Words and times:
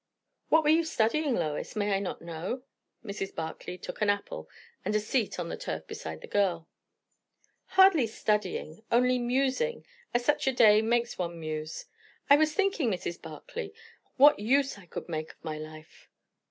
"What 0.49 0.63
were 0.63 0.71
you 0.71 0.83
studying, 0.83 1.35
Lois? 1.35 1.75
May 1.75 1.93
I 1.93 1.99
not 1.99 2.23
know?" 2.23 2.63
Mrs. 3.05 3.35
Barclay 3.35 3.77
took 3.77 4.01
an 4.01 4.09
apple 4.09 4.49
and 4.83 4.95
a 4.95 4.99
seat 4.99 5.37
on 5.39 5.49
the 5.49 5.55
turf 5.55 5.85
beside 5.85 6.21
the 6.21 6.27
girl. 6.27 6.67
"Hardly 7.77 8.07
studying. 8.07 8.81
Only 8.91 9.19
musing 9.19 9.85
as 10.11 10.25
such 10.25 10.47
a 10.47 10.51
day 10.53 10.81
makes 10.81 11.19
one 11.19 11.39
muse. 11.39 11.85
I 12.31 12.35
was 12.35 12.55
thinking, 12.55 12.89
Mrs. 12.89 13.21
Barclay, 13.21 13.73
what 14.17 14.39
use 14.39 14.75
I 14.75 14.87
could 14.87 15.07
make 15.07 15.33
of 15.33 15.43
my 15.45 15.59
life." 15.59 16.09